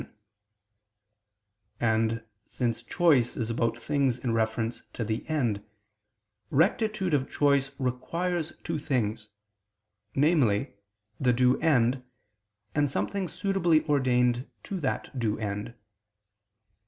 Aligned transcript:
And, 1.79 2.23
since 2.47 2.81
choice 2.81 3.37
is 3.37 3.51
about 3.51 3.77
things 3.79 4.17
in 4.17 4.33
reference 4.33 4.81
to 4.93 5.03
the 5.03 5.23
end, 5.29 5.63
rectitude 6.49 7.13
of 7.13 7.29
choice 7.29 7.69
requires 7.79 8.51
two 8.63 8.79
things: 8.79 9.29
namely, 10.15 10.73
the 11.19 11.33
due 11.33 11.55
end, 11.61 12.01
and 12.73 12.89
something 12.89 13.27
suitably 13.27 13.85
ordained 13.85 14.47
to 14.63 14.79
that 14.79 15.19
due 15.19 15.37
end. 15.37 15.75